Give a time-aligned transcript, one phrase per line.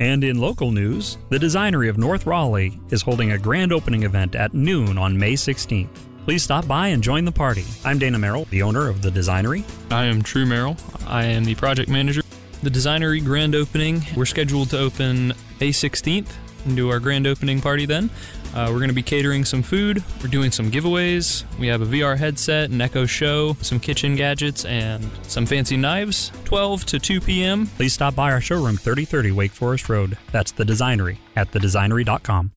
[0.00, 4.36] And in local news, the Designery of North Raleigh is holding a grand opening event
[4.36, 5.88] at noon on May 16th.
[6.24, 7.64] Please stop by and join the party.
[7.84, 9.64] I'm Dana Merrill, the owner of the Designery.
[9.90, 10.76] I am True Merrill.
[11.08, 12.22] I am the project manager.
[12.62, 16.30] The Designery grand opening, we're scheduled to open May 16th
[16.64, 18.08] and do our grand opening party then.
[18.54, 20.02] Uh, we're going to be catering some food.
[20.22, 21.44] We're doing some giveaways.
[21.58, 26.32] We have a VR headset, an Echo Show, some kitchen gadgets, and some fancy knives.
[26.44, 27.66] 12 to 2 p.m.
[27.66, 30.16] Please stop by our showroom 3030 Wake Forest Road.
[30.32, 32.52] That's the Designery at thedesignery.com.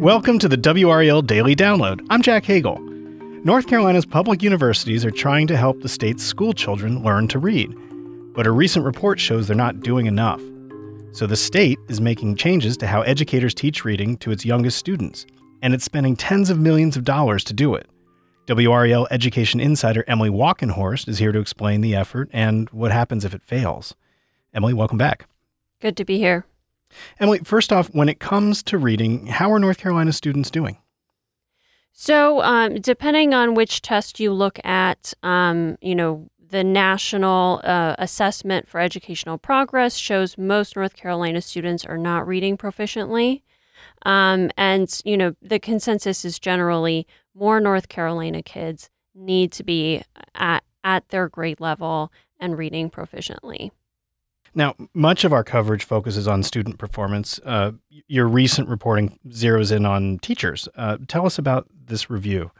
[0.00, 2.04] Welcome to the WRAL Daily Download.
[2.08, 2.78] I'm Jack Hagel.
[3.44, 7.74] North Carolina's public universities are trying to help the state's school children learn to read,
[8.34, 10.40] but a recent report shows they're not doing enough.
[11.12, 15.26] So the state is making changes to how educators teach reading to its youngest students,
[15.60, 17.88] and it's spending tens of millions of dollars to do it.
[18.46, 23.34] WRAL education insider Emily Walkenhorst is here to explain the effort and what happens if
[23.34, 23.94] it fails.
[24.54, 25.26] Emily, welcome back.
[25.80, 26.46] Good to be here.
[27.18, 30.78] Emily, first off, when it comes to reading, how are North Carolina students doing?
[31.92, 37.94] So, um, depending on which test you look at, um, you know, the National uh,
[37.98, 43.42] Assessment for Educational Progress shows most North Carolina students are not reading proficiently.
[44.02, 50.02] Um, and, you know, the consensus is generally more North Carolina kids need to be
[50.34, 53.70] at, at their grade level and reading proficiently.
[54.54, 57.38] Now, much of our coverage focuses on student performance.
[57.44, 57.72] Uh,
[58.08, 60.68] your recent reporting zeroes in on teachers.
[60.74, 62.50] Uh, tell us about this review.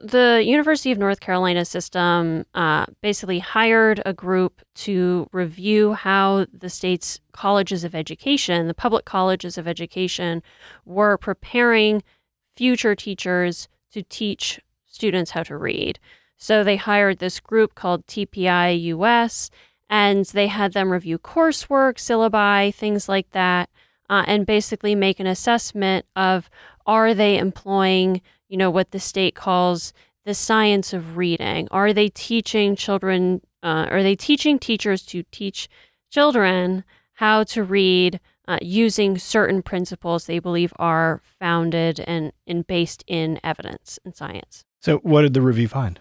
[0.00, 6.68] The University of North Carolina system uh, basically hired a group to review how the
[6.68, 10.42] state's colleges of education, the public colleges of education,
[10.84, 12.02] were preparing
[12.56, 15.98] future teachers to teach students how to read.
[16.36, 19.50] So they hired this group called TPI US
[19.88, 23.70] and they had them review coursework, syllabi, things like that,
[24.10, 26.50] uh, and basically make an assessment of
[26.86, 28.20] are they employing,
[28.54, 29.92] you know, what the state calls
[30.24, 31.66] the science of reading?
[31.72, 33.40] Are they teaching children?
[33.64, 35.68] Uh, are they teaching teachers to teach
[36.12, 43.02] children how to read uh, using certain principles they believe are founded and, and based
[43.08, 44.64] in evidence and science?
[44.80, 45.98] So, what did the review find?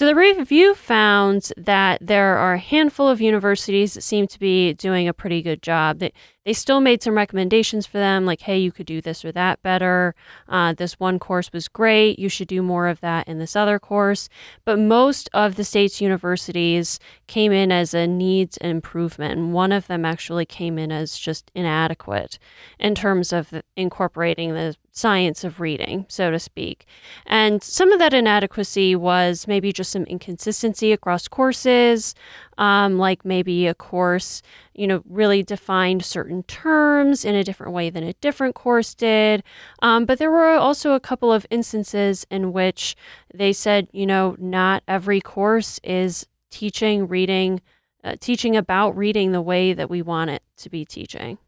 [0.00, 4.72] So the review found that there are a handful of universities that seem to be
[4.72, 5.98] doing a pretty good job.
[5.98, 6.14] They,
[6.46, 9.62] they still made some recommendations for them, like, hey, you could do this or that
[9.62, 10.14] better.
[10.48, 12.18] Uh, this one course was great.
[12.18, 14.30] You should do more of that in this other course.
[14.64, 19.38] But most of the state's universities came in as a needs improvement.
[19.38, 22.38] And one of them actually came in as just inadequate
[22.78, 26.86] in terms of incorporating the science of reading, so to speak.
[27.26, 32.14] And some of that inadequacy was maybe just some inconsistency across courses,
[32.58, 34.42] um, like maybe a course,
[34.74, 39.42] you know, really defined certain terms in a different way than a different course did.
[39.80, 42.96] Um, but there were also a couple of instances in which
[43.32, 47.60] they said, you know, not every course is teaching reading,
[48.02, 51.38] uh, teaching about reading the way that we want it to be teaching.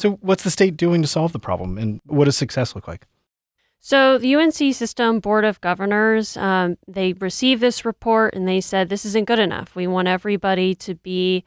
[0.00, 3.06] So, what's the state doing to solve the problem, and what does success look like?
[3.82, 8.88] So the UNC System Board of Governors, um, they received this report and they said
[8.88, 9.74] this isn't good enough.
[9.74, 11.44] We want everybody to be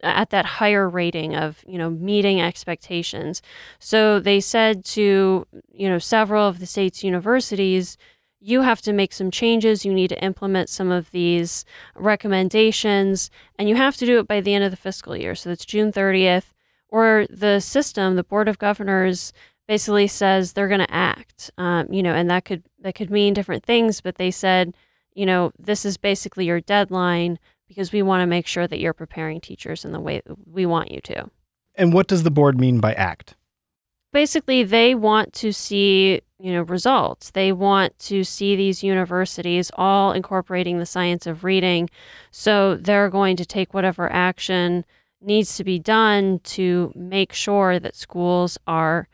[0.00, 3.42] at that higher rating of you know meeting expectations.
[3.78, 7.96] So they said to you know several of the state's universities,
[8.40, 9.84] you have to make some changes.
[9.84, 11.64] You need to implement some of these
[11.94, 15.34] recommendations, and you have to do it by the end of the fiscal year.
[15.34, 16.52] So that's June 30th.
[16.92, 19.32] Or the system, the Board of Governors,
[19.66, 21.50] basically says they're going to act.
[21.56, 24.02] Um, you know, and that could that could mean different things.
[24.02, 24.74] But they said,
[25.14, 28.92] you know, this is basically your deadline because we want to make sure that you're
[28.92, 31.30] preparing teachers in the way we want you to.
[31.74, 33.36] And what does the board mean by act?
[34.12, 37.30] Basically, they want to see, you know, results.
[37.30, 41.88] They want to see these universities all incorporating the science of reading.
[42.30, 44.84] So they're going to take whatever action
[45.22, 49.08] needs to be done to make sure that schools are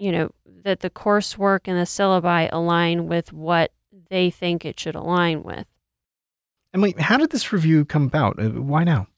[0.00, 0.30] you know,
[0.64, 3.70] that the coursework and the syllabi align with what
[4.08, 5.66] they think it should align with.
[6.72, 8.42] And wait, how did this review come about?
[8.42, 9.08] Uh, why now?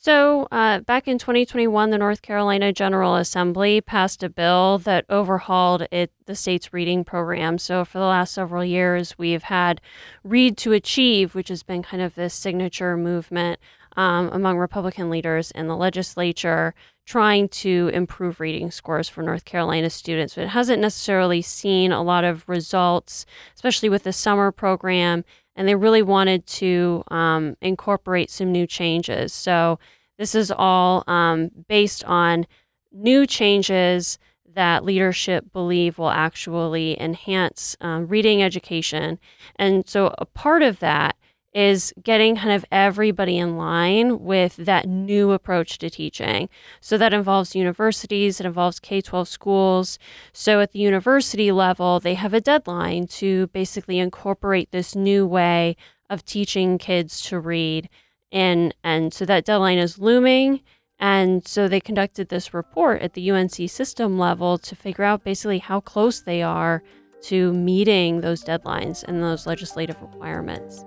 [0.00, 5.88] So, uh, back in 2021, the North Carolina General Assembly passed a bill that overhauled
[5.90, 7.58] it, the state's reading program.
[7.58, 9.80] So, for the last several years, we've had
[10.22, 13.58] Read to Achieve, which has been kind of this signature movement
[13.98, 16.72] um, among Republican leaders in the legislature
[17.04, 22.02] trying to improve reading scores for North Carolina students, but it hasn't necessarily seen a
[22.02, 25.24] lot of results, especially with the summer program
[25.56, 29.32] and they really wanted to um, incorporate some new changes.
[29.32, 29.80] So
[30.16, 32.46] this is all um, based on
[32.92, 34.20] new changes
[34.54, 39.18] that leadership believe will actually enhance um, reading education.
[39.56, 41.16] And so a part of that
[41.54, 46.48] is getting kind of everybody in line with that new approach to teaching.
[46.80, 49.98] So that involves universities, it involves K 12 schools.
[50.32, 55.76] So at the university level, they have a deadline to basically incorporate this new way
[56.10, 57.88] of teaching kids to read.
[58.30, 60.60] And, and so that deadline is looming.
[60.98, 65.58] And so they conducted this report at the UNC system level to figure out basically
[65.58, 66.82] how close they are
[67.22, 70.84] to meeting those deadlines and those legislative requirements.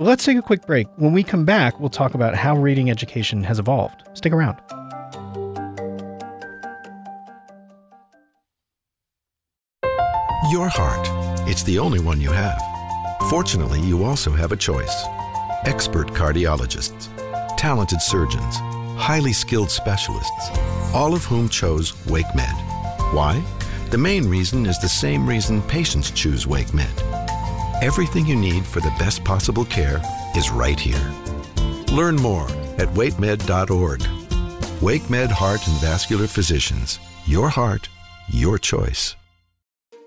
[0.00, 0.88] Let's take a quick break.
[0.96, 4.02] When we come back, we'll talk about how reading education has evolved.
[4.14, 4.58] Stick around.
[10.50, 11.08] Your heart.
[11.48, 12.60] It's the only one you have.
[13.30, 15.04] Fortunately, you also have a choice.
[15.64, 17.08] Expert cardiologists,
[17.56, 18.56] talented surgeons,
[18.98, 20.50] highly skilled specialists,
[20.92, 23.14] all of whom chose WakeMed.
[23.14, 23.40] Why?
[23.90, 27.13] The main reason is the same reason patients choose WakeMed
[27.84, 30.00] Everything you need for the best possible care
[30.34, 31.12] is right here.
[31.92, 32.44] Learn more
[32.78, 33.98] at wakemed.org.
[34.80, 36.98] WakeMed Heart and Vascular Physicians.
[37.26, 37.90] Your heart,
[38.30, 39.16] your choice.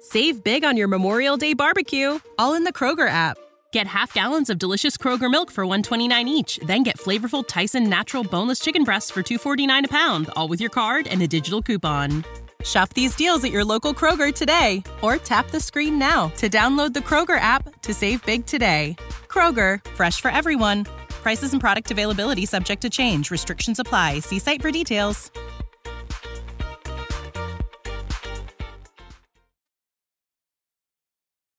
[0.02, 3.38] Save big on your Memorial Day barbecue, all in the Kroger app.
[3.72, 8.24] Get half gallons of delicious Kroger milk for 129 each, then get flavorful Tyson natural
[8.24, 12.26] boneless chicken breasts for 249 a pound, all with your card and a digital coupon.
[12.68, 16.94] Shop these deals at your local Kroger today or tap the screen now to download
[16.94, 18.98] the Kroger app to save big today.
[19.28, 20.84] Kroger, fresh for everyone.
[21.24, 23.32] Prices and product availability subject to change.
[23.32, 24.20] Restrictions apply.
[24.20, 25.32] See site for details.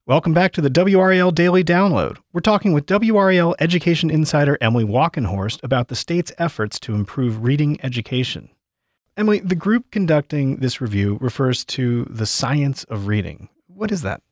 [0.07, 2.17] Welcome back to the WRAL Daily Download.
[2.33, 7.79] We're talking with WRAL Education Insider Emily Walkenhorst about the state's efforts to improve reading
[7.83, 8.49] education.
[9.19, 13.49] Emily, the group conducting this review refers to the science of reading.
[13.67, 14.23] What is that?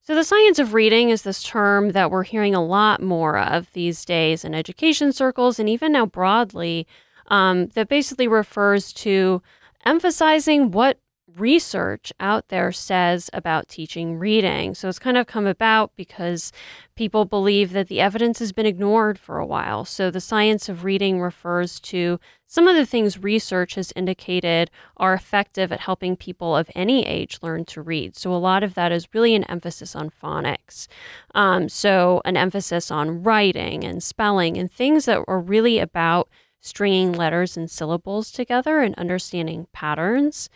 [0.00, 3.72] So, the science of reading is this term that we're hearing a lot more of
[3.74, 6.88] these days in education circles and even now broadly,
[7.28, 9.40] um, that basically refers to
[9.86, 10.98] emphasizing what
[11.36, 14.74] research out there says about teaching reading.
[14.74, 16.52] So it's kind of come about because
[16.94, 19.84] people believe that the evidence has been ignored for a while.
[19.84, 25.14] So the science of reading refers to some of the things research has indicated are
[25.14, 28.16] effective at helping people of any age learn to read.
[28.16, 30.86] So a lot of that is really an emphasis on phonics.
[31.34, 36.28] Um, so an emphasis on writing and spelling and things that are really about
[36.60, 40.48] stringing letters and syllables together and understanding patterns.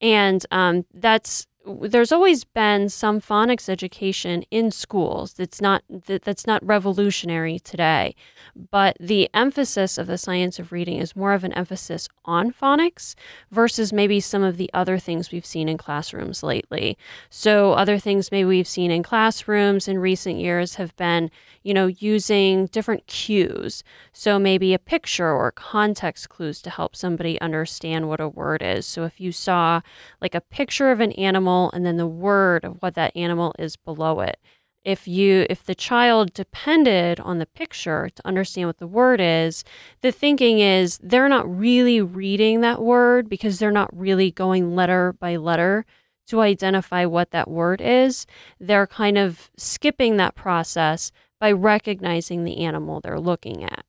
[0.00, 5.34] And um, that's there's always been some phonics education in schools.
[5.34, 8.14] That's not that, that's not revolutionary today,
[8.70, 13.14] but the emphasis of the science of reading is more of an emphasis on phonics
[13.50, 16.96] versus maybe some of the other things we've seen in classrooms lately.
[17.30, 21.30] So other things maybe we've seen in classrooms in recent years have been,
[21.62, 23.82] you know, using different cues.
[24.12, 28.86] So maybe a picture or context clues to help somebody understand what a word is.
[28.86, 29.80] So if you saw
[30.20, 33.76] like a picture of an animal and then the word of what that animal is
[33.76, 34.38] below it,
[34.84, 39.64] if you if the child depended on the picture to understand what the word is
[40.02, 45.12] the thinking is they're not really reading that word because they're not really going letter
[45.12, 45.84] by letter
[46.28, 48.24] to identify what that word is
[48.60, 51.10] they're kind of skipping that process
[51.40, 53.84] by recognizing the animal they're looking at.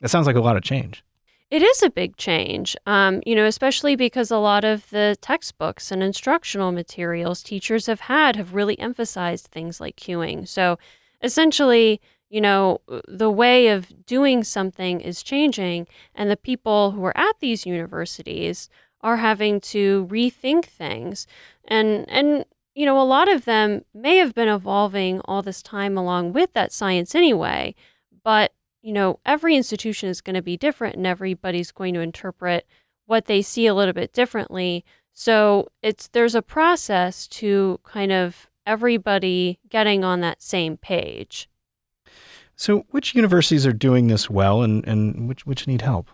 [0.00, 1.02] That sounds like a lot of change.
[1.48, 5.92] It is a big change, um, you know, especially because a lot of the textbooks
[5.92, 10.48] and instructional materials teachers have had have really emphasized things like cueing.
[10.48, 10.76] So
[11.22, 15.86] essentially, you know, the way of doing something is changing,
[16.16, 18.68] and the people who are at these universities
[19.00, 21.28] are having to rethink things.
[21.68, 25.96] And, and you know, a lot of them may have been evolving all this time
[25.96, 27.76] along with that science anyway,
[28.24, 28.50] but,
[28.86, 32.64] you know, every institution is going to be different and everybody's going to interpret
[33.06, 34.84] what they see a little bit differently.
[35.12, 41.48] So it's there's a process to kind of everybody getting on that same page.
[42.54, 46.08] So which universities are doing this well and, and which which need help?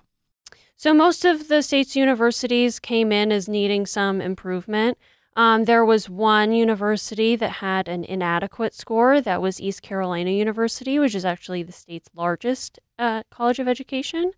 [0.74, 4.96] So most of the state's universities came in as needing some improvement.
[5.34, 9.20] Um, there was one university that had an inadequate score.
[9.20, 14.32] That was East Carolina University, which is actually the state's largest uh, college of education.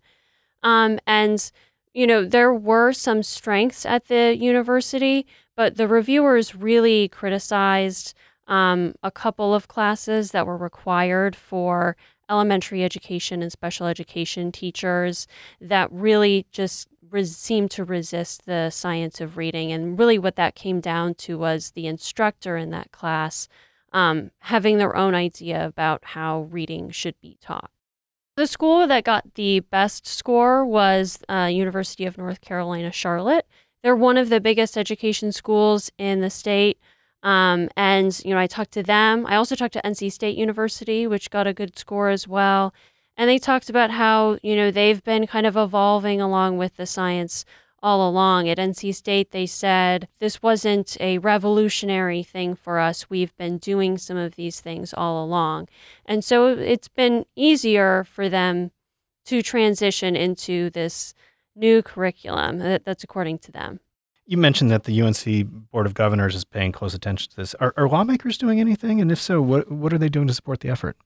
[0.63, 1.51] Um, and,
[1.93, 8.13] you know, there were some strengths at the university, but the reviewers really criticized
[8.47, 11.97] um, a couple of classes that were required for
[12.29, 15.27] elementary education and special education teachers
[15.61, 19.71] that really just res- seemed to resist the science of reading.
[19.71, 23.47] And really, what that came down to was the instructor in that class
[23.91, 27.71] um, having their own idea about how reading should be taught.
[28.35, 33.47] The school that got the best score was uh, University of North Carolina, Charlotte.
[33.81, 36.77] They're one of the biggest education schools in the state.
[37.23, 39.25] Um, and, you know, I talked to them.
[39.25, 42.73] I also talked to NC State University, which got a good score as well.
[43.17, 46.85] And they talked about how, you know, they've been kind of evolving along with the
[46.85, 47.45] science
[47.81, 48.49] all along.
[48.49, 53.09] At NC State, they said this wasn't a revolutionary thing for us.
[53.09, 55.69] We've been doing some of these things all along.
[56.05, 58.71] And so it's been easier for them
[59.25, 61.13] to transition into this
[61.55, 62.61] new curriculum.
[62.61, 63.79] Uh, that's according to them.
[64.25, 67.53] You mentioned that the UNC Board of Governors is paying close attention to this.
[67.55, 68.99] Are, are lawmakers doing anything?
[68.99, 70.97] And if so, what, what are they doing to support the effort?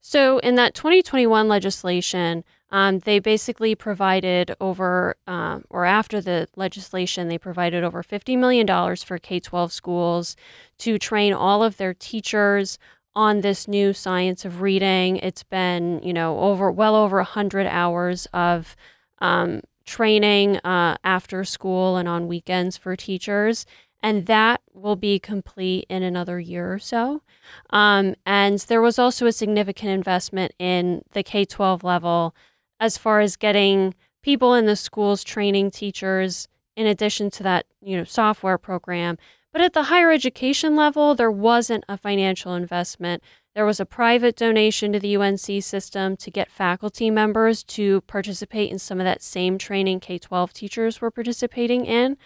[0.00, 7.28] So, in that 2021 legislation, um, they basically provided over, um, or after the legislation,
[7.28, 10.36] they provided over $50 million for K 12 schools
[10.78, 12.78] to train all of their teachers
[13.14, 15.16] on this new science of reading.
[15.16, 18.76] It's been, you know, over well over 100 hours of
[19.20, 23.64] um, training uh, after school and on weekends for teachers
[24.02, 27.22] and that will be complete in another year or so.
[27.70, 32.34] Um, and there was also a significant investment in the K 12 level
[32.80, 37.96] as far as getting people in the schools training teachers in addition to that you
[37.96, 39.18] know software program.
[39.52, 43.22] But at the higher education level there wasn't a financial investment.
[43.54, 48.70] There was a private donation to the UNC system to get faculty members to participate
[48.70, 52.16] in some of that same training K-12 teachers were participating in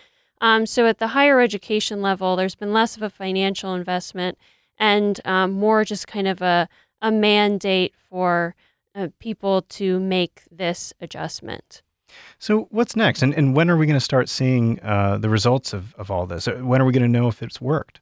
[0.42, 4.36] um, so at the higher education level, there's been less of a financial investment
[4.76, 6.68] and um, more just kind of a,
[7.00, 8.54] a mandate for
[8.94, 11.82] uh, people to make this adjustment.
[12.38, 13.22] So what's next?
[13.22, 16.26] And, and when are we going to start seeing uh, the results of, of all
[16.26, 16.46] this?
[16.48, 18.00] Uh, when are we going to know if it's worked?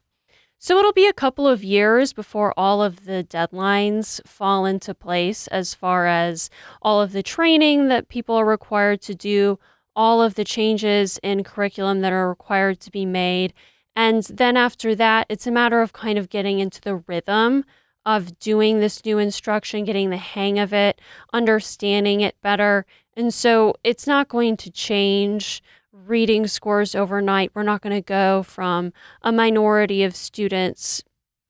[0.57, 5.47] So it'll be a couple of years before all of the deadlines fall into place
[5.47, 6.49] as far as
[6.81, 9.57] all of the training that people are required to do,
[9.95, 13.53] all of the changes in curriculum that are required to be made.
[13.95, 17.65] And then after that, it's a matter of kind of getting into the rhythm
[18.05, 20.99] of doing this new instruction, getting the hang of it,
[21.33, 22.85] understanding it better.
[23.15, 27.51] And so it's not going to change reading scores overnight.
[27.53, 31.03] We're not going to go from a minority of students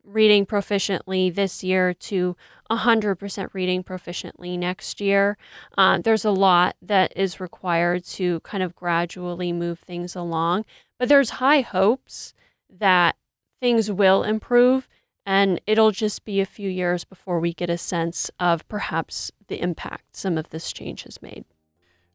[0.03, 2.35] reading proficiently this year to
[2.69, 5.37] 100% reading proficiently next year.
[5.77, 10.65] Uh, there's a lot that is required to kind of gradually move things along,
[10.97, 12.33] but there's high hopes
[12.69, 13.15] that
[13.59, 14.87] things will improve.
[15.23, 19.61] And it'll just be a few years before we get a sense of perhaps the
[19.61, 21.45] impact some of this change has made.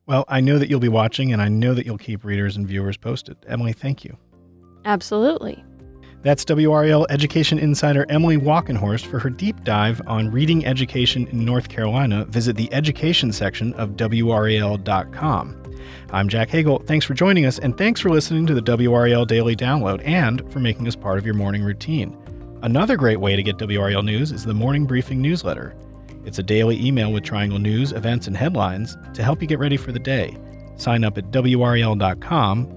[0.07, 2.66] Well, I know that you'll be watching, and I know that you'll keep readers and
[2.66, 3.37] viewers posted.
[3.47, 4.16] Emily, thank you.
[4.85, 5.64] Absolutely.
[6.26, 11.68] That's WRAL Education Insider Emily Walkenhorst for her deep dive on reading education in North
[11.68, 12.25] Carolina.
[12.25, 15.62] Visit the education section of WRAL.com.
[16.11, 16.85] I'm Jack Hagel.
[16.85, 20.59] Thanks for joining us, and thanks for listening to the WRAL Daily Download and for
[20.59, 22.18] making us part of your morning routine.
[22.62, 25.76] Another great way to get WRAL news is the Morning Briefing newsletter.
[26.25, 29.76] It's a daily email with Triangle news, events, and headlines to help you get ready
[29.76, 30.37] for the day.
[30.75, 32.76] Sign up at WRAL.com